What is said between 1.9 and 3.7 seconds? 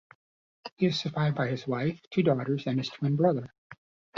two daughters, and his twin brother.